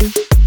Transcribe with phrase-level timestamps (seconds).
[0.00, 0.38] Música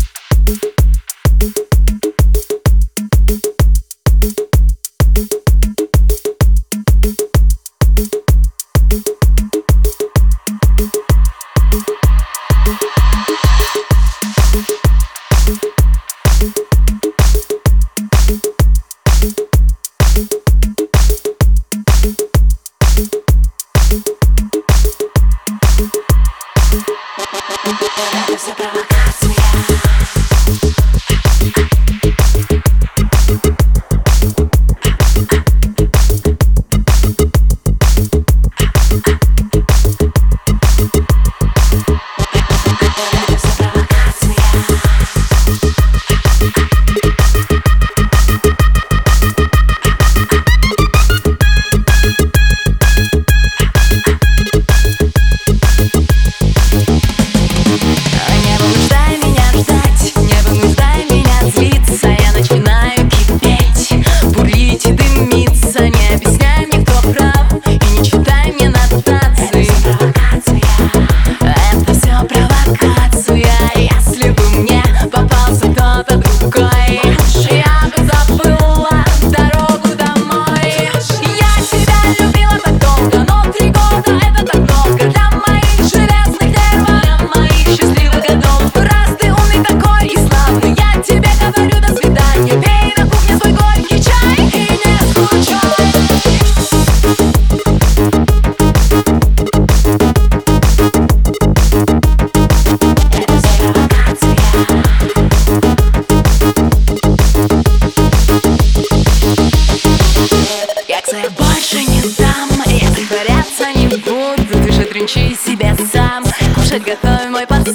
[115.02, 116.24] Венчай себя сам.
[116.54, 117.71] Кушать готовь мой подсад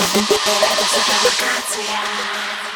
[0.00, 2.69] Revolucja demokracja